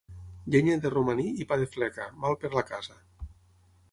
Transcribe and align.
Llenya 0.53 0.77
de 0.85 0.91
romaní 0.93 1.25
i 1.43 1.47
pa 1.51 1.59
de 1.63 1.69
fleca, 1.75 2.09
mal 2.23 2.39
per 2.45 2.53
la 2.61 2.65
casa. 2.73 2.99